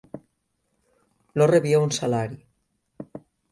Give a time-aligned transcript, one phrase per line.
[1.41, 2.43] No rebia un salari.